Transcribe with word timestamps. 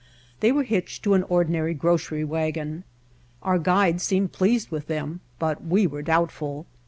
They 0.39 0.51
were 0.51 0.63
hitched 0.63 1.03
to 1.03 1.13
an 1.13 1.21
ordi 1.25 1.49
nary 1.49 1.75
grocery 1.75 2.23
wagon. 2.23 2.85
Our 3.43 3.59
guide 3.59 4.01
seemed 4.01 4.31
pleased 4.31 4.71
with 4.71 4.87
them, 4.87 5.19
but 5.37 5.63
we 5.63 5.85
were 5.85 6.01
doubtful. 6.01 6.65